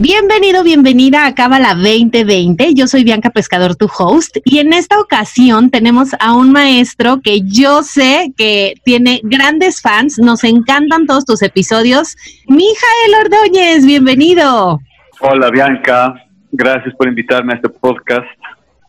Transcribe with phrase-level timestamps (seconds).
[0.00, 2.72] Bienvenido, bienvenida a Cábala 2020.
[2.74, 7.40] Yo soy Bianca Pescador, tu host, y en esta ocasión tenemos a un maestro que
[7.40, 10.20] yo sé que tiene grandes fans.
[10.20, 12.16] Nos encantan todos tus episodios.
[12.46, 14.78] Mijael Ordóñez, bienvenido.
[15.18, 16.14] Hola, Bianca.
[16.52, 18.28] Gracias por invitarme a este podcast.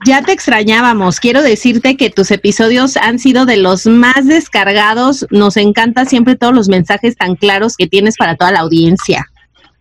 [0.05, 1.19] Ya te extrañábamos.
[1.19, 5.25] Quiero decirte que tus episodios han sido de los más descargados.
[5.31, 9.25] Nos encanta siempre todos los mensajes tan claros que tienes para toda la audiencia.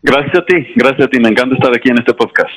[0.02, 1.18] Gracias a ti, gracias a ti.
[1.18, 2.50] Me encanta estar aquí en este podcast.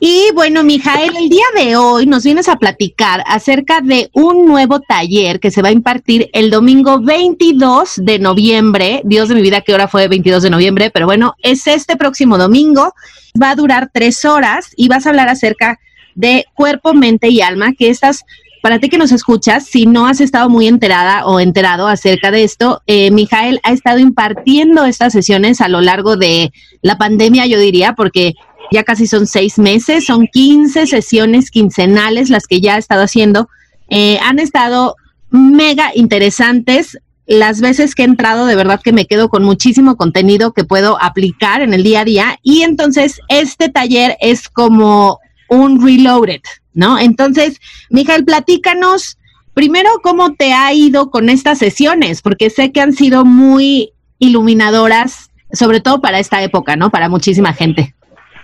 [0.00, 4.80] Y bueno, Mijael, el día de hoy nos vienes a platicar acerca de un nuevo
[4.80, 9.00] taller que se va a impartir el domingo 22 de noviembre.
[9.04, 12.38] Dios de mi vida, qué hora fue 22 de noviembre, pero bueno, es este próximo
[12.38, 12.92] domingo.
[13.40, 15.78] Va a durar tres horas y vas a hablar acerca
[16.14, 18.24] de cuerpo, mente y alma, que estas
[18.64, 22.44] para ti que nos escuchas, si no has estado muy enterada o enterado acerca de
[22.44, 27.58] esto, eh, Mijael ha estado impartiendo estas sesiones a lo largo de la pandemia, yo
[27.58, 28.32] diría, porque
[28.72, 33.50] ya casi son seis meses, son 15 sesiones quincenales las que ya ha estado haciendo.
[33.90, 34.96] Eh, han estado
[35.28, 36.98] mega interesantes.
[37.26, 40.96] Las veces que he entrado, de verdad que me quedo con muchísimo contenido que puedo
[41.02, 42.38] aplicar en el día a día.
[42.42, 45.18] Y entonces este taller es como
[45.50, 46.40] un reloaded,
[46.74, 46.98] ¿no?
[46.98, 49.18] Entonces, Miguel, platícanos
[49.54, 55.30] primero cómo te ha ido con estas sesiones, porque sé que han sido muy iluminadoras,
[55.52, 56.90] sobre todo para esta época, ¿no?
[56.90, 57.94] Para muchísima gente.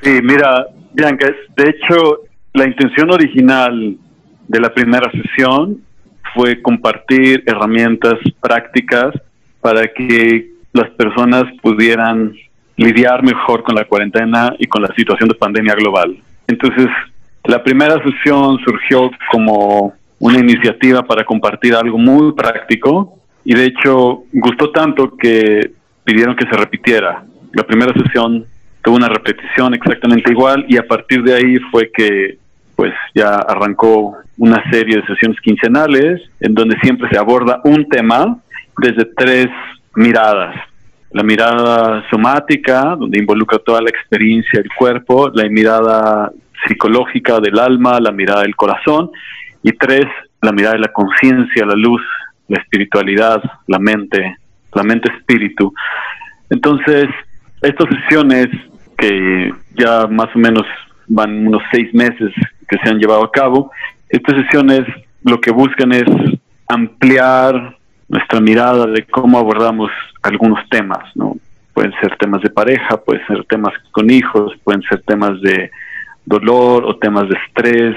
[0.02, 2.20] Sí, mira, Bianca, de hecho,
[2.54, 3.96] la intención original
[4.48, 5.82] de la primera sesión
[6.34, 9.14] fue compartir herramientas prácticas
[9.60, 12.32] para que las personas pudieran
[12.76, 16.16] lidiar mejor con la cuarentena y con la situación de pandemia global.
[16.46, 16.86] Entonces,
[17.44, 24.24] la primera sesión surgió como una iniciativa para compartir algo muy práctico y de hecho
[24.32, 25.72] gustó tanto que
[26.04, 27.24] pidieron que se repitiera.
[27.52, 28.44] La primera sesión
[28.82, 32.38] tuvo una repetición exactamente igual y a partir de ahí fue que
[32.76, 38.38] pues ya arrancó una serie de sesiones quincenales en donde siempre se aborda un tema
[38.78, 39.48] desde tres
[39.94, 40.56] miradas.
[41.12, 46.32] La mirada somática, donde involucra toda la experiencia del cuerpo, la mirada
[46.66, 49.10] psicológica del alma, la mirada del corazón,
[49.62, 50.06] y tres,
[50.40, 52.02] la mirada de la conciencia, la luz,
[52.48, 54.36] la espiritualidad, la mente,
[54.74, 55.72] la mente espíritu.
[56.48, 57.06] Entonces,
[57.62, 58.48] estas sesiones
[58.96, 60.66] que ya más o menos
[61.08, 62.32] van unos seis meses
[62.68, 63.70] que se han llevado a cabo,
[64.08, 64.82] estas sesiones
[65.22, 66.08] lo que buscan es
[66.68, 67.76] ampliar
[68.08, 69.90] nuestra mirada de cómo abordamos
[70.22, 71.36] algunos temas, ¿no?
[71.72, 75.70] Pueden ser temas de pareja, pueden ser temas con hijos, pueden ser temas de
[76.24, 77.96] dolor o temas de estrés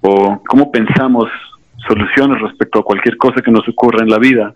[0.00, 1.28] o cómo pensamos
[1.86, 4.52] soluciones respecto a cualquier cosa que nos ocurra en la vida.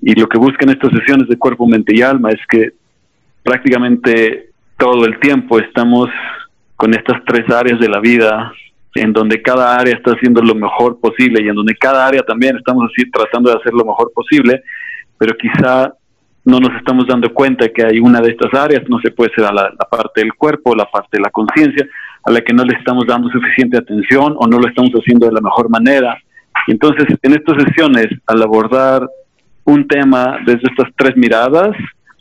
[0.00, 2.72] Y lo que buscan estas sesiones de cuerpo, mente y alma es que
[3.42, 6.08] prácticamente todo el tiempo estamos
[6.76, 8.52] con estas tres áreas de la vida
[8.94, 12.56] en donde cada área está haciendo lo mejor posible y en donde cada área también
[12.56, 14.62] estamos así tratando de hacer lo mejor posible,
[15.18, 15.92] pero quizá
[16.48, 19.44] no nos estamos dando cuenta que hay una de estas áreas, no se puede ser
[19.44, 21.86] a la, parte del cuerpo, la parte de la conciencia,
[22.24, 25.34] a la que no le estamos dando suficiente atención o no lo estamos haciendo de
[25.34, 26.16] la mejor manera.
[26.66, 29.06] Entonces, en estas sesiones, al abordar
[29.64, 31.76] un tema desde estas tres miradas,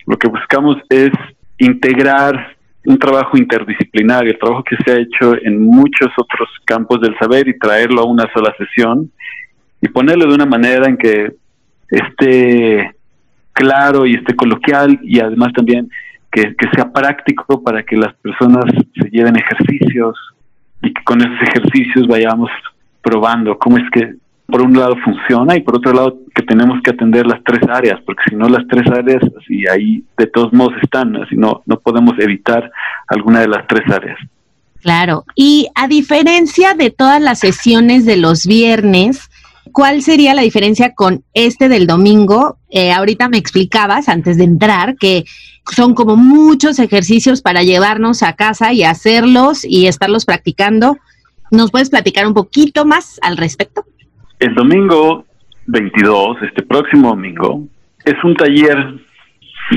[0.06, 1.12] lo que buscamos es
[1.58, 7.18] integrar un trabajo interdisciplinario, el trabajo que se ha hecho en muchos otros campos del
[7.18, 9.10] saber y traerlo a una sola sesión
[9.82, 11.32] y ponerlo de una manera en que
[11.90, 12.97] esté
[13.58, 15.90] claro y esté coloquial y además también
[16.32, 20.16] que, sea práctico para que las personas se lleven ejercicios
[20.84, 22.52] y que con esos ejercicios vayamos
[23.02, 24.14] probando cómo es que
[24.46, 28.00] por un lado funciona y por otro lado que tenemos que atender las tres áreas,
[28.06, 31.80] porque si no las tres áreas, así ahí de todos modos están, así no, no
[31.80, 32.72] podemos evitar
[33.08, 34.18] alguna de las tres áreas.
[34.82, 39.30] Claro, y a diferencia de todas las sesiones de los viernes,
[39.72, 42.58] ¿Cuál sería la diferencia con este del domingo?
[42.70, 45.24] Eh, ahorita me explicabas antes de entrar que
[45.72, 50.98] son como muchos ejercicios para llevarnos a casa y hacerlos y estarlos practicando.
[51.52, 53.84] ¿Nos puedes platicar un poquito más al respecto?
[54.40, 55.26] El domingo
[55.68, 57.64] 22, este próximo domingo,
[58.06, 58.78] es un taller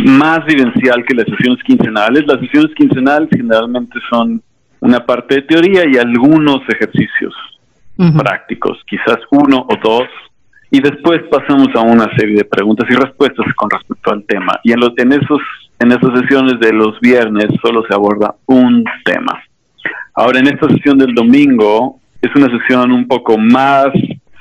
[0.05, 2.25] más vivencial que las sesiones quincenales.
[2.27, 4.43] Las sesiones quincenales generalmente son
[4.81, 7.35] una parte de teoría y algunos ejercicios
[7.97, 10.09] prácticos, quizás uno o dos,
[10.71, 14.59] y después pasamos a una serie de preguntas y respuestas con respecto al tema.
[14.63, 15.41] Y en, los, en, esos,
[15.79, 19.43] en esas sesiones de los viernes solo se aborda un tema.
[20.15, 23.89] Ahora, en esta sesión del domingo es una sesión un poco más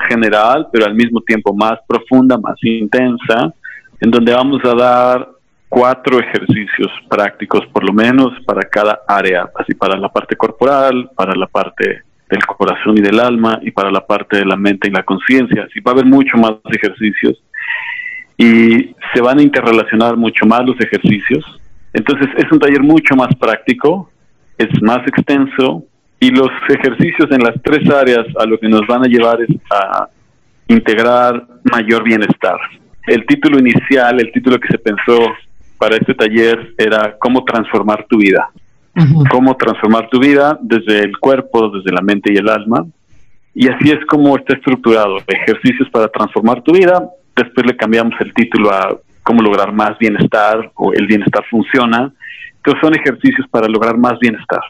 [0.08, 3.54] general, pero al mismo tiempo más profunda, más intensa,
[4.00, 5.30] en donde vamos a dar
[5.68, 11.36] cuatro ejercicios prácticos por lo menos para cada área, así para la parte corporal, para
[11.36, 14.92] la parte del corazón y del alma y para la parte de la mente y
[14.92, 15.64] la conciencia.
[15.64, 17.42] Así va a haber mucho más ejercicios
[18.38, 21.44] y se van a interrelacionar mucho más los ejercicios.
[21.94, 24.10] Entonces es un taller mucho más práctico,
[24.58, 25.84] es más extenso
[26.20, 29.50] y los ejercicios en las tres áreas a lo que nos van a llevar es
[29.72, 30.08] a
[30.68, 32.58] integrar mayor bienestar.
[33.08, 35.20] El título inicial, el título que se pensó
[35.78, 38.52] para este taller era cómo transformar tu vida.
[39.30, 42.86] Cómo transformar tu vida desde el cuerpo, desde la mente y el alma.
[43.54, 45.18] Y así es como está estructurado.
[45.28, 47.10] Ejercicios para transformar tu vida.
[47.36, 52.12] Después le cambiamos el título a cómo lograr más bienestar o el bienestar funciona.
[52.58, 54.62] Entonces son ejercicios para lograr más bienestar.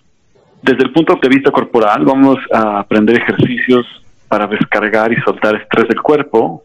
[0.62, 3.86] Desde el punto de vista corporal vamos a aprender ejercicios
[4.28, 6.64] para descargar y soltar estrés del cuerpo,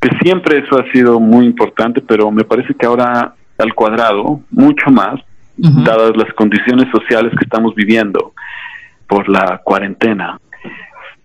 [0.00, 4.90] que siempre eso ha sido muy importante, pero me parece que ahora al cuadrado, mucho
[4.90, 5.20] más,
[5.56, 8.32] dadas las condiciones sociales que estamos viviendo
[9.06, 10.40] por la cuarentena.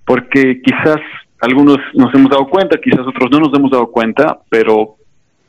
[0.06, 1.00] Porque quizás
[1.42, 4.96] algunos nos hemos dado cuenta, quizás otros no nos hemos dado cuenta, pero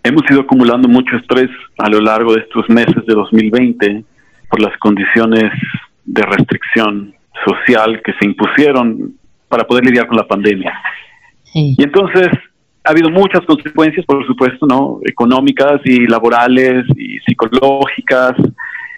[0.02, 4.04] hemos ido acumulando mucho estrés a lo largo de estos meses de 2020
[4.48, 5.50] por las condiciones
[6.04, 7.14] de restricción
[7.44, 9.14] social que se impusieron
[9.48, 10.72] para poder lidiar con la pandemia.
[11.54, 12.28] Y entonces
[12.86, 15.00] ha habido muchas consecuencias, por supuesto, ¿no?
[15.04, 18.34] Económicas y laborales y psicológicas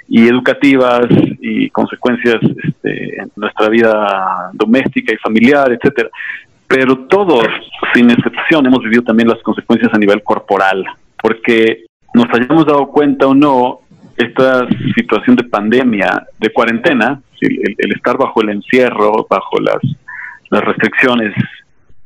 [0.06, 1.06] y educativas
[1.40, 6.10] y consecuencias este, en nuestra vida doméstica y familiar, etcétera.
[6.66, 7.46] Pero todos,
[7.94, 10.84] sin excepción, hemos vivido también las consecuencias a nivel corporal,
[11.22, 13.78] porque nos hayamos dado cuenta o no,
[14.18, 19.80] esta situación de pandemia, de cuarentena, el, el estar bajo el encierro, bajo las,
[20.50, 21.34] las restricciones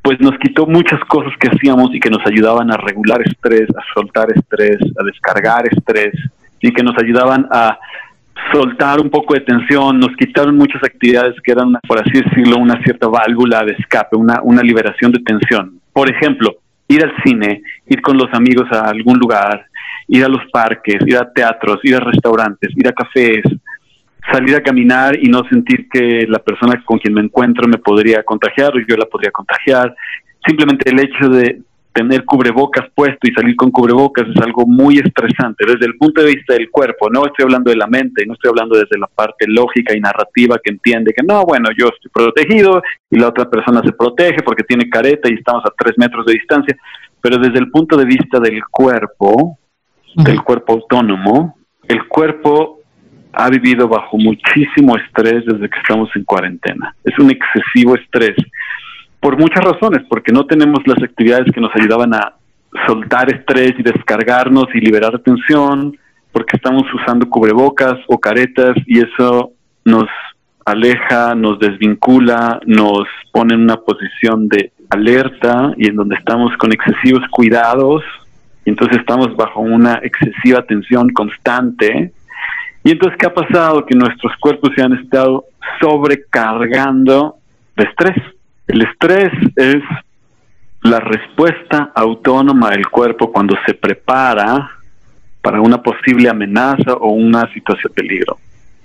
[0.03, 3.81] pues nos quitó muchas cosas que hacíamos y que nos ayudaban a regular estrés, a
[3.93, 6.13] soltar estrés, a descargar estrés
[6.59, 7.79] y que nos ayudaban a
[8.51, 12.81] soltar un poco de tensión, nos quitaron muchas actividades que eran, por así decirlo, una
[12.83, 15.79] cierta válvula de escape, una, una liberación de tensión.
[15.93, 16.53] Por ejemplo,
[16.89, 19.67] ir al cine, ir con los amigos a algún lugar,
[20.09, 23.43] ir a los parques, ir a teatros, ir a restaurantes, ir a cafés,
[24.31, 28.23] salir a caminar y no sentir que la persona con quien me encuentro me podría
[28.23, 29.95] contagiar o yo la podría contagiar.
[30.45, 31.61] Simplemente el hecho de
[31.93, 36.33] tener cubrebocas puesto y salir con cubrebocas es algo muy estresante desde el punto de
[36.33, 37.09] vista del cuerpo.
[37.09, 40.59] No estoy hablando de la mente, no estoy hablando desde la parte lógica y narrativa
[40.61, 42.81] que entiende que no, bueno, yo estoy protegido
[43.11, 46.33] y la otra persona se protege porque tiene careta y estamos a tres metros de
[46.33, 46.75] distancia.
[47.21, 49.59] Pero desde el punto de vista del cuerpo,
[50.15, 52.82] del cuerpo autónomo, el cuerpo
[53.33, 56.95] ha vivido bajo muchísimo estrés desde que estamos en cuarentena.
[57.03, 58.35] Es un excesivo estrés
[59.19, 62.33] por muchas razones, porque no tenemos las actividades que nos ayudaban a
[62.85, 65.97] soltar estrés y descargarnos y liberar tensión,
[66.31, 69.51] porque estamos usando cubrebocas o caretas y eso
[69.85, 70.07] nos
[70.65, 76.71] aleja, nos desvincula, nos pone en una posición de alerta y en donde estamos con
[76.71, 78.03] excesivos cuidados
[78.65, 82.13] y entonces estamos bajo una excesiva tensión constante
[82.83, 83.85] y entonces, ¿qué ha pasado?
[83.85, 85.45] Que nuestros cuerpos se han estado
[85.79, 87.37] sobrecargando
[87.77, 88.17] de estrés.
[88.67, 89.83] El estrés es
[90.81, 94.69] la respuesta autónoma del cuerpo cuando se prepara
[95.41, 98.37] para una posible amenaza o una situación de peligro.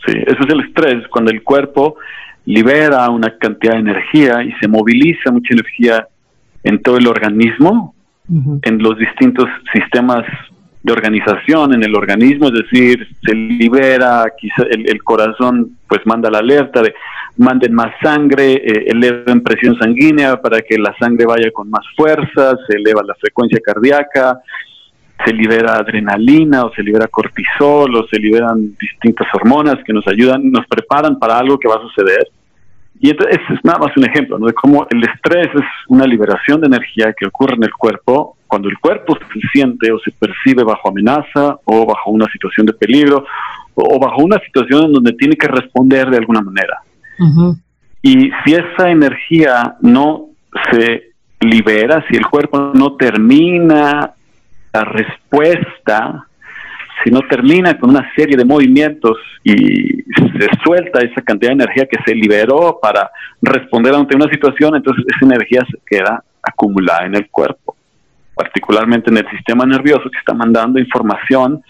[0.06, 1.96] Sí, eso es el estrés, cuando el cuerpo
[2.44, 6.06] libera una cantidad de energía y se moviliza mucha energía
[6.62, 7.94] en todo el organismo,
[8.62, 10.24] en los distintos sistemas
[10.82, 16.38] de organización en el organismo, es decir, se libera, quizá el, corazón pues manda la
[16.38, 16.94] alerta de
[17.36, 22.56] manden más sangre, eh, eleven presión sanguínea para que la sangre vaya con más fuerza,
[22.66, 24.40] se eleva la frecuencia cardíaca,
[25.24, 30.50] se libera adrenalina o se libera cortisol o se liberan distintas hormonas que nos ayudan,
[30.50, 32.28] nos preparan para algo que va a suceder.
[33.00, 36.68] Y entonces es nada más un ejemplo de cómo el estrés es una liberación de
[36.68, 40.88] energía que ocurre en el cuerpo cuando el cuerpo se siente o se percibe bajo
[40.88, 43.24] amenaza o bajo una situación de peligro
[43.74, 46.80] o bajo una situación en donde tiene que responder de alguna manera.
[48.02, 50.30] Y si esa energía no
[50.72, 54.12] se libera, si el cuerpo no termina
[54.72, 56.26] la respuesta,
[57.04, 61.86] si no termina con una serie de movimientos y se suelta esa cantidad de energía
[61.86, 67.14] que se liberó para responder ante una situación, entonces esa energía se queda acumulada en
[67.14, 67.67] el cuerpo,
[68.38, 71.60] particularmente en el sistema nervioso que está mandando información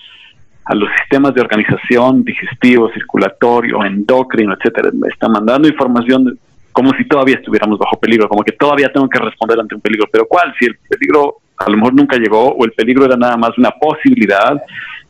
[0.66, 4.90] a los sistemas de organización digestivo, circulatorio, endocrino, etcétera.
[5.10, 6.38] Está mandando información
[6.70, 10.06] como si todavía estuviéramos bajo peligro, como que todavía tengo que responder ante un peligro.
[10.12, 10.54] Pero ¿cuál?
[10.58, 13.70] Si el peligro a lo mejor nunca llegó o el peligro era nada más una
[13.70, 14.62] posibilidad,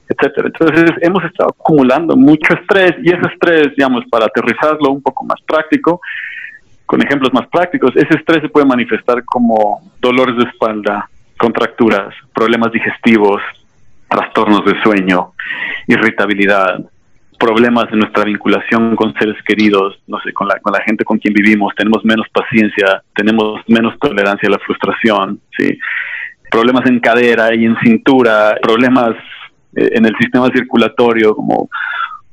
[0.08, 0.46] etcétera.
[0.46, 5.40] Entonces hemos estado acumulando mucho estrés y ese estrés, digamos, para aterrizarlo un poco más
[5.44, 6.00] práctico,
[6.86, 12.72] con ejemplos más prácticos, ese estrés se puede manifestar como dolores de espalda, contracturas, problemas
[12.72, 13.40] digestivos,
[14.08, 15.32] trastornos de sueño,
[15.86, 16.80] irritabilidad,
[17.38, 21.18] problemas en nuestra vinculación con seres queridos, no sé, con la, con la gente con
[21.18, 25.78] quien vivimos, tenemos menos paciencia, tenemos menos tolerancia a la frustración, ¿sí?
[26.50, 29.14] problemas en cadera y en cintura, problemas
[29.76, 31.68] eh, en el sistema circulatorio como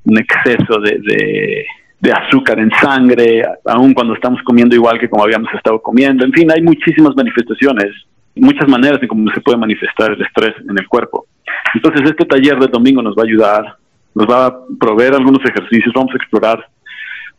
[0.05, 1.65] un exceso de,
[2.13, 6.23] azúcar en sangre, aun cuando estamos comiendo igual que como habíamos estado comiendo.
[6.23, 7.87] En fin, hay muchísimas manifestaciones,
[8.35, 11.25] muchas maneras en cómo se puede manifestar el estrés en el cuerpo.
[11.73, 13.77] Entonces, este taller de domingo nos va a ayudar,
[14.13, 16.65] nos va a proveer algunos ejercicios, vamos a explorar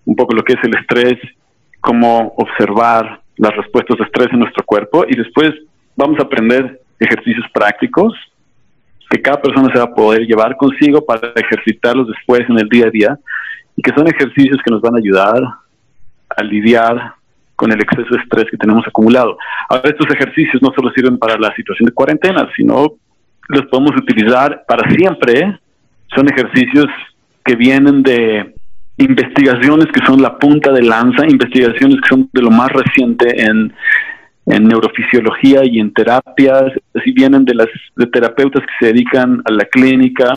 [0.04, 1.18] un poco lo que es el estrés,
[1.80, 5.52] cómo observar las respuestas de estrés en nuestro cuerpo y después
[5.94, 8.14] vamos a aprender ejercicios prácticos
[9.10, 12.86] que cada persona se va a poder llevar consigo para ejercitarlos después en el día
[12.86, 13.18] a día
[13.76, 15.42] y que son ejercicios que nos van a ayudar
[16.36, 17.14] a lidiar
[17.56, 19.36] con el exceso de estrés que tenemos acumulado.
[19.68, 22.92] Ahora, estos ejercicios no solo sirven para la situación de cuarentena, sino
[23.48, 25.58] los podemos utilizar para siempre.
[26.14, 26.86] Son ejercicios
[27.44, 28.54] que vienen de
[28.98, 33.72] investigaciones que son la punta de lanza, investigaciones que son de lo más reciente en
[34.46, 39.64] neurofisiología y en terapias, así vienen de las de terapeutas que se dedican a la
[39.64, 40.34] clínica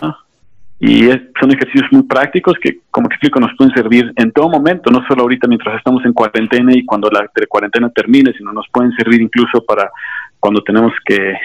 [0.80, 1.10] y
[1.40, 5.24] son ejercicios muy prácticos que, como explico, nos pueden servir en todo momento, no solo
[5.24, 9.64] ahorita mientras estamos en cuarentena y cuando la cuarentena termine, sino nos pueden servir incluso
[9.66, 9.92] para
[10.40, 11.36] cuando tenemos que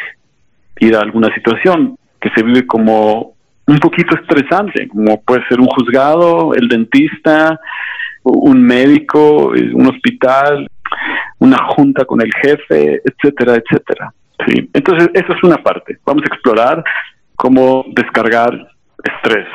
[0.79, 3.35] ir a alguna situación que se vive como
[3.67, 7.59] un poquito estresante, como puede ser un juzgado, el dentista,
[8.23, 10.69] un médico, un hospital,
[11.39, 14.15] una junta con el jefe, etcétera, etcétera.
[14.47, 14.71] ¿sí?
[14.73, 15.99] Entonces, eso es una parte.
[16.07, 16.85] Vamos a explorar
[17.37, 18.74] cómo descargar
[19.05, 19.47] estrés,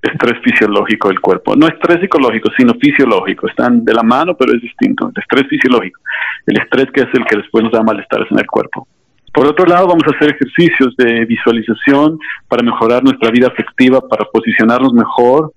[0.00, 1.54] estrés fisiológico del cuerpo.
[1.56, 3.48] No estrés psicológico, sino fisiológico.
[3.48, 5.10] Están de la mano, pero es distinto.
[5.14, 6.00] El estrés fisiológico.
[6.46, 8.86] El estrés que es el que después nos da malestares en el cuerpo.
[9.32, 12.18] Por otro lado, vamos a hacer ejercicios de visualización
[12.48, 15.52] para mejorar nuestra vida afectiva, para posicionarnos mejor,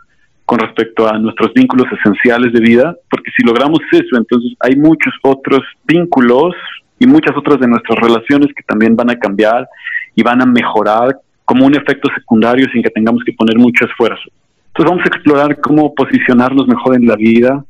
[0.45, 5.13] con respecto a nuestros vínculos esenciales de vida, porque si logramos eso, entonces hay muchos
[5.23, 6.55] otros vínculos
[6.99, 9.67] y muchas otras de nuestras relaciones que también van a cambiar
[10.13, 14.29] y van a mejorar como un efecto secundario sin que tengamos que poner mucho esfuerzo.
[14.67, 17.63] Entonces vamos a explorar cómo posicionarnos mejor en la vida,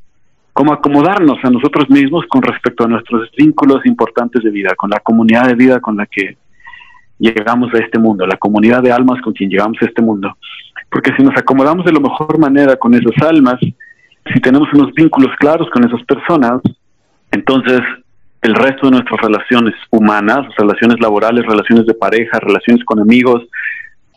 [0.52, 5.00] cómo acomodarnos a nosotros mismos con respecto a nuestros vínculos importantes de vida, con la
[5.00, 6.36] comunidad de vida con la que
[7.18, 10.36] llegamos a este mundo, la comunidad de almas con quien llegamos a este mundo.
[10.90, 15.30] Porque si nos acomodamos de la mejor manera con esas almas, si tenemos unos vínculos
[15.38, 16.60] claros con esas personas,
[17.30, 17.80] entonces
[18.46, 23.42] el resto de nuestras relaciones humanas, relaciones laborales, relaciones de pareja, relaciones con amigos,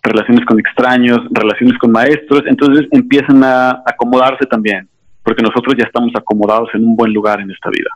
[0.04, 4.88] relaciones con extraños, relaciones con maestros, entonces empiezan a acomodarse también,
[5.24, 7.90] porque nosotros ya estamos acomodados en un buen lugar en esta vida.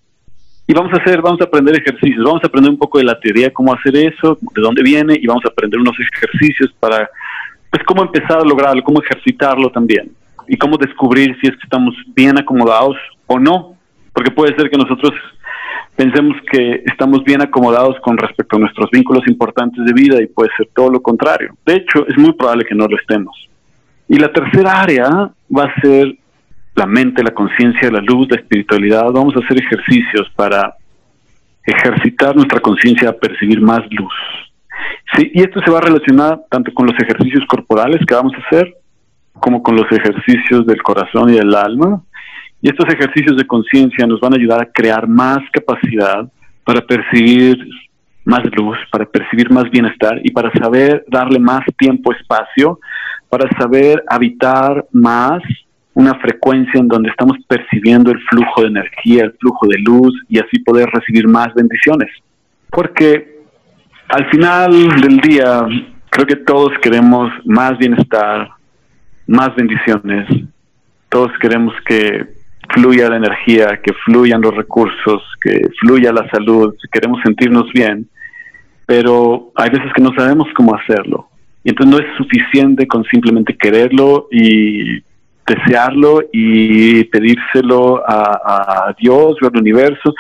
[0.67, 3.19] Y vamos a hacer, vamos a aprender ejercicios, vamos a aprender un poco de la
[3.19, 7.09] teoría, cómo hacer eso, de dónde viene, y vamos a aprender unos ejercicios para
[7.69, 10.11] pues cómo empezar a lograrlo, cómo ejercitarlo también
[10.47, 12.97] y cómo descubrir si es que estamos bien acomodados
[13.27, 13.75] o no,
[14.13, 15.11] porque puede ser que nosotros
[15.95, 20.49] pensemos que estamos bien acomodados con respecto a nuestros vínculos importantes de vida y puede
[20.57, 21.55] ser todo lo contrario.
[21.65, 23.49] De hecho, es muy probable que no lo estemos.
[24.07, 26.17] Y la tercera área va a ser
[26.75, 29.11] la mente, la conciencia, la luz, la espiritualidad.
[29.11, 30.75] Vamos a hacer ejercicios para
[31.65, 34.13] ejercitar nuestra conciencia a percibir más luz,
[35.15, 38.47] Sí, y esto se va a relacionar tanto con los ejercicios corporales que vamos a
[38.47, 38.73] hacer,
[39.33, 42.01] como con los ejercicios del corazón y del alma.
[42.63, 46.31] Y estos ejercicios de conciencia nos van a ayudar a crear más capacidad
[46.63, 47.57] para percibir
[48.23, 52.79] más luz, para percibir más bienestar y para saber darle más tiempo, espacio,
[53.27, 55.43] para saber habitar más
[55.93, 60.39] una frecuencia en donde estamos percibiendo el flujo de energía, el flujo de luz y
[60.39, 62.09] así poder recibir más bendiciones.
[62.69, 63.41] Porque
[64.07, 65.67] al final del día,
[66.09, 68.51] creo que todos queremos más bienestar,
[69.27, 70.29] más bendiciones.
[71.09, 77.19] Todos queremos que fluya la energía, que fluyan los recursos, que fluya la salud, queremos
[77.23, 78.07] sentirnos bien,
[78.85, 81.29] pero hay veces que no sabemos cómo hacerlo.
[81.63, 85.01] Y entonces no es suficiente con simplemente quererlo y
[85.47, 90.13] desearlo y pedírselo a, Dios o al universo,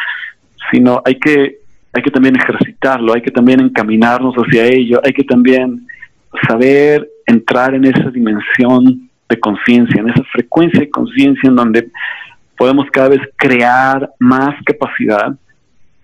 [0.71, 1.57] sino hay que,
[1.93, 5.87] hay que también ejercitarlo, hay que también encaminarnos hacia ello, hay que también
[6.47, 11.89] saber entrar en esa dimensión de conciencia, en esa frecuencia de conciencia en donde
[12.57, 15.35] podemos cada vez crear más capacidad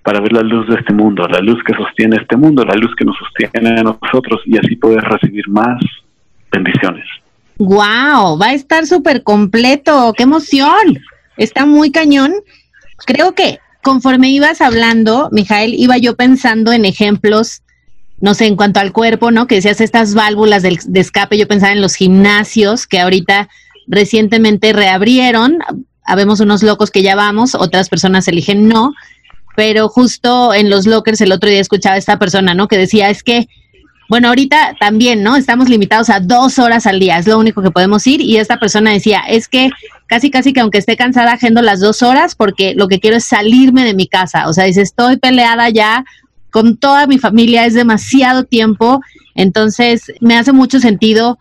[0.04, 2.96] para ver la luz de este mundo, la luz que sostiene este mundo, la luz
[2.98, 5.80] que nos sostiene a nosotros y así poder recibir más
[6.52, 7.06] bendiciones.
[7.58, 8.40] ¡Wow!
[8.40, 10.14] Va a estar súper completo.
[10.16, 11.00] ¡Qué emoción!
[11.38, 12.34] Está muy cañón.
[13.06, 17.62] Creo que conforme ibas hablando, Mijael, iba yo pensando en ejemplos,
[18.22, 19.48] no sé, en cuanto al cuerpo, ¿no?
[19.48, 23.50] Que decías estas válvulas de, de escape, yo pensaba en los gimnasios que ahorita
[23.88, 25.60] recientemente reabrieron.
[26.10, 28.94] Habemos unos locos que ya vamos, otras personas eligen no,
[29.56, 32.68] pero justo en los lockers el otro día escuchaba a esta persona, ¿no?
[32.68, 33.48] Que decía, es que
[34.10, 35.36] bueno, ahorita también, ¿no?
[35.36, 38.22] Estamos limitados a dos horas al día, es lo único que podemos ir.
[38.22, 39.70] Y esta persona decía, es que
[40.08, 43.26] casi, casi que aunque esté cansada, agendo las dos horas porque lo que quiero es
[43.26, 44.50] salirme de mi casa.
[44.50, 46.06] O sea, dice, estoy peleada ya
[46.50, 49.00] con toda mi familia, es demasiado tiempo.
[49.36, 51.38] Entonces, me hace mucho sentido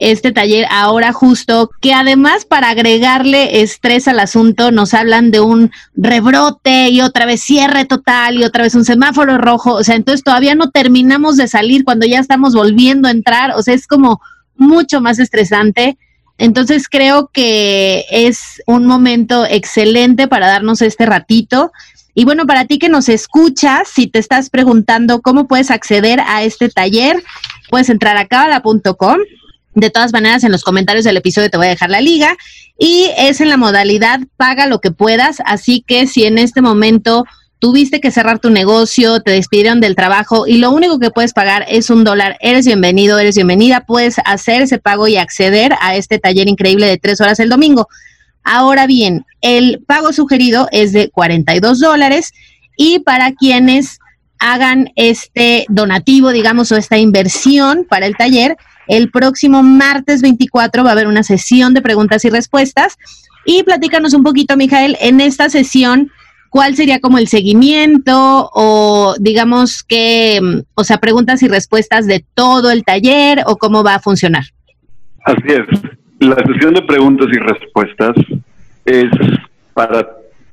[0.00, 5.70] este taller ahora justo, que además para agregarle estrés al asunto nos hablan de un
[5.94, 10.24] rebrote y otra vez cierre total y otra vez un semáforo rojo, o sea, entonces
[10.24, 14.20] todavía no terminamos de salir cuando ya estamos volviendo a entrar, o sea, es como
[14.56, 15.96] mucho más estresante.
[16.38, 21.70] Entonces creo que es un momento excelente para darnos este ratito.
[22.14, 26.42] Y bueno, para ti que nos escuchas, si te estás preguntando cómo puedes acceder a
[26.42, 27.22] este taller,
[27.68, 29.18] puedes entrar a cabala.com
[29.80, 32.36] de todas maneras, en los comentarios del episodio te voy a dejar la liga
[32.78, 35.38] y es en la modalidad paga lo que puedas.
[35.44, 37.24] Así que si en este momento
[37.58, 41.64] tuviste que cerrar tu negocio, te despidieron del trabajo y lo único que puedes pagar
[41.68, 46.18] es un dólar, eres bienvenido, eres bienvenida, puedes hacer ese pago y acceder a este
[46.18, 47.88] taller increíble de tres horas el domingo.
[48.42, 52.32] Ahora bien, el pago sugerido es de 42 dólares
[52.76, 53.98] y para quienes
[54.38, 58.56] hagan este donativo, digamos, o esta inversión para el taller,
[58.90, 62.98] el próximo martes 24 va a haber una sesión de preguntas y respuestas.
[63.46, 66.10] Y platícanos un poquito, Mijael, en esta sesión,
[66.50, 72.24] ¿cuál sería como el seguimiento o digamos que, mm, o sea, preguntas y respuestas de
[72.34, 74.42] todo el taller o cómo va a funcionar?
[75.24, 75.80] Así es.
[76.18, 78.16] La sesión de preguntas y respuestas
[78.86, 79.10] es
[79.72, 80.06] para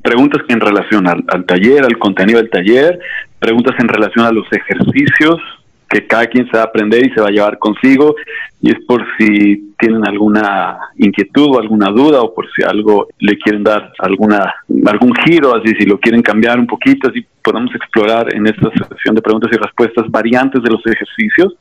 [0.04, 3.00] preguntas en relación al taller, al contenido del taller,
[3.39, 5.41] preguntas en relación a los ejercicios
[5.89, 8.15] que cada quien se va a aprender y se va a llevar consigo
[8.62, 13.38] y es por si tienen alguna inquietud o alguna duda o por si algo le
[13.38, 14.54] quieren dar alguna
[14.86, 19.15] algún giro así si lo quieren cambiar un poquito así podemos explorar en esta sesión
[19.15, 21.56] de preguntas y respuestas variantes de los ejercicios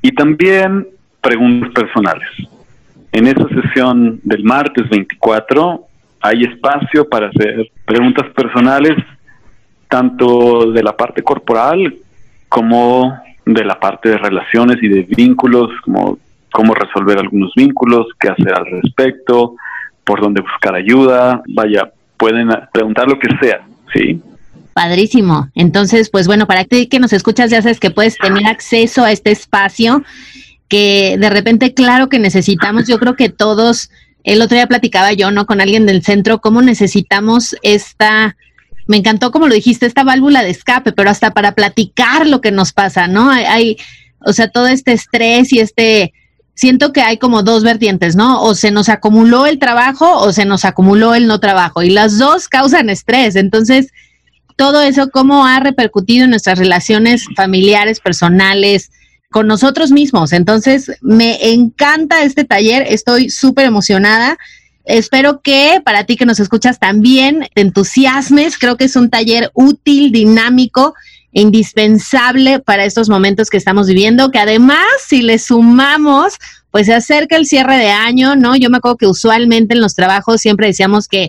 [0.00, 0.86] y también
[1.20, 2.28] preguntas personales.
[3.12, 5.84] En esa sesión del martes 24
[6.20, 8.96] hay espacio para hacer preguntas personales
[9.88, 11.94] tanto de la parte corporal
[12.48, 16.18] como de la parte de relaciones y de vínculos, como
[16.52, 19.54] cómo resolver algunos vínculos, qué hacer al respecto,
[20.04, 23.60] por dónde buscar ayuda, vaya, pueden preguntar lo que sea,
[23.92, 24.20] ¿sí?
[24.72, 25.48] Padrísimo.
[25.54, 29.12] Entonces, pues bueno, para ti que nos escuchas, ya sabes que puedes tener acceso a
[29.12, 30.02] este espacio
[30.68, 33.90] que de repente, claro que necesitamos, yo creo que todos,
[34.24, 35.46] el otro día platicaba yo, ¿no?
[35.46, 38.36] Con alguien del centro, cómo necesitamos esta
[38.86, 42.52] me encantó como lo dijiste, esta válvula de escape, pero hasta para platicar lo que
[42.52, 43.30] nos pasa, ¿no?
[43.30, 43.76] Hay,
[44.20, 46.12] o sea, todo este estrés y este,
[46.54, 48.42] siento que hay como dos vertientes, ¿no?
[48.42, 52.18] O se nos acumuló el trabajo o se nos acumuló el no trabajo y las
[52.18, 53.36] dos causan estrés.
[53.36, 53.88] Entonces,
[54.56, 58.90] todo eso, ¿cómo ha repercutido en nuestras relaciones familiares, personales,
[59.30, 60.32] con nosotros mismos?
[60.32, 64.38] Entonces, me encanta este taller, estoy súper emocionada.
[64.86, 68.56] Espero que para ti que nos escuchas también te entusiasmes.
[68.56, 70.94] Creo que es un taller útil, dinámico,
[71.32, 76.34] indispensable para estos momentos que estamos viviendo, que además si le sumamos,
[76.70, 78.54] pues se acerca el cierre de año, ¿no?
[78.54, 81.28] Yo me acuerdo que usualmente en los trabajos siempre decíamos que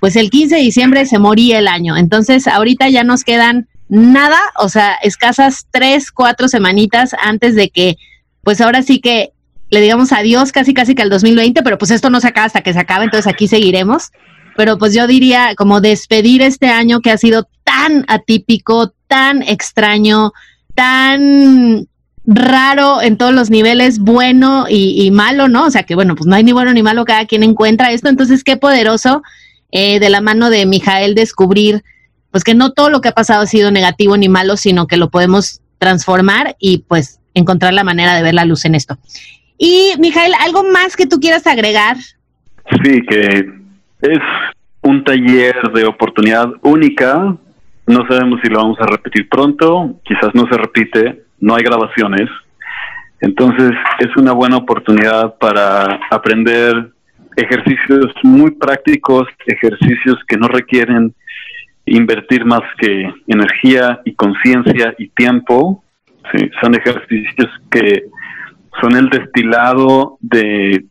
[0.00, 1.98] pues el 15 de diciembre se moría el año.
[1.98, 7.98] Entonces ahorita ya nos quedan nada, o sea, escasas tres, cuatro semanitas antes de que
[8.42, 9.33] pues ahora sí que
[9.74, 12.62] le digamos adiós casi casi que al 2020, pero pues esto no se acaba hasta
[12.62, 14.12] que se acabe, entonces aquí seguiremos.
[14.56, 20.32] Pero pues yo diría como despedir este año que ha sido tan atípico, tan extraño,
[20.76, 21.88] tan
[22.24, 25.66] raro en todos los niveles, bueno y, malo, ¿no?
[25.66, 28.08] O sea que bueno, pues no hay ni bueno ni malo, cada quien encuentra esto,
[28.08, 29.22] entonces qué poderoso
[29.72, 31.82] eh, de la mano de Mijael descubrir
[32.30, 34.96] pues que no todo lo que ha pasado ha sido negativo ni malo, sino que
[34.96, 38.98] lo podemos transformar y pues encontrar la manera de ver la luz en esto.
[39.58, 41.96] Y, Mijael, ¿algo más que tú quieras agregar?
[42.82, 43.48] Sí, que
[44.02, 44.20] es
[44.82, 47.36] un taller de oportunidad única.
[47.86, 52.28] No sabemos si lo vamos a repetir pronto, quizás no se repite, no hay grabaciones.
[53.20, 56.90] Entonces es una buena oportunidad para aprender
[57.36, 61.14] ejercicios muy prácticos, ejercicios que no requieren
[61.86, 65.82] invertir más que energía y conciencia y tiempo.
[66.60, 68.04] son ejercicios que
[68.80, 70.84] son el destilado de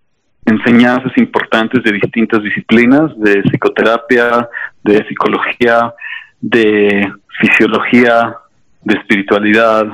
[0.45, 4.47] enseñanzas importantes de distintas disciplinas, de psicoterapia,
[4.83, 5.93] de psicología,
[6.41, 8.35] de fisiología,
[8.83, 9.85] de espiritualidad.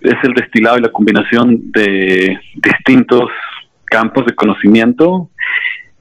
[0.00, 3.30] Es el destilado y la combinación de distintos
[3.84, 5.30] campos de conocimiento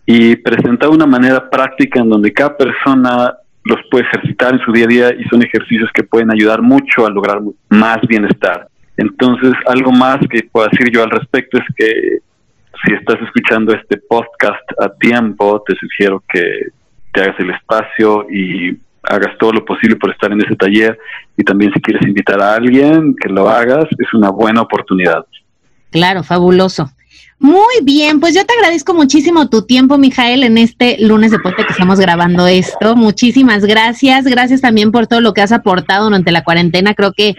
[0.05, 4.85] y presenta una manera práctica en donde cada persona los puede ejercitar en su día
[4.85, 8.67] a día y son ejercicios que pueden ayudar mucho a lograr más bienestar.
[9.01, 12.19] Entonces, algo más que puedo decir yo al respecto es que
[12.85, 16.67] si estás escuchando este podcast a tiempo, te sugiero que
[17.11, 20.97] te hagas el espacio y hagas todo lo posible por estar en ese taller
[21.35, 25.25] y también si quieres invitar a alguien que lo hagas, es una buena oportunidad.
[25.89, 26.91] Claro, fabuloso.
[27.39, 31.65] Muy bien, pues yo te agradezco muchísimo tu tiempo, Mijael, en este lunes de puente
[31.65, 32.95] que estamos grabando esto.
[32.95, 34.25] Muchísimas gracias.
[34.25, 36.93] Gracias también por todo lo que has aportado durante la cuarentena.
[36.93, 37.33] Creo que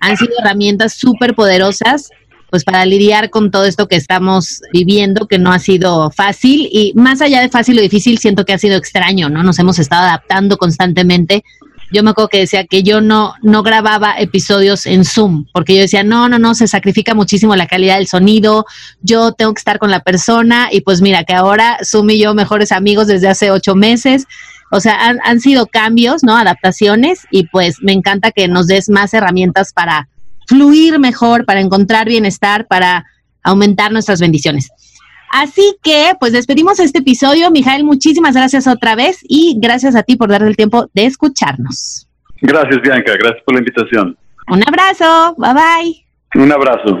[0.00, 2.10] han sido herramientas súper poderosas
[2.50, 6.92] pues para lidiar con todo esto que estamos viviendo, que no ha sido fácil y
[6.96, 9.44] más allá de fácil o difícil, siento que ha sido extraño, ¿no?
[9.44, 11.44] Nos hemos estado adaptando constantemente
[11.92, 15.82] yo me acuerdo que decía que yo no, no grababa episodios en Zoom, porque yo
[15.82, 18.64] decía, no, no, no, se sacrifica muchísimo la calidad del sonido,
[19.02, 22.34] yo tengo que estar con la persona y pues mira que ahora Zoom y yo
[22.34, 24.26] mejores amigos desde hace ocho meses.
[24.70, 26.36] O sea, han, han sido cambios, ¿no?
[26.36, 30.08] Adaptaciones y pues me encanta que nos des más herramientas para
[30.46, 33.04] fluir mejor, para encontrar bienestar, para
[33.42, 34.70] aumentar nuestras bendiciones.
[35.30, 37.50] Así que, pues despedimos este episodio.
[37.52, 42.08] Mijael, muchísimas gracias otra vez y gracias a ti por darle el tiempo de escucharnos.
[42.42, 43.12] Gracias, Bianca.
[43.16, 44.16] Gracias por la invitación.
[44.48, 45.36] Un abrazo.
[45.38, 46.42] Bye bye.
[46.42, 47.00] Un abrazo.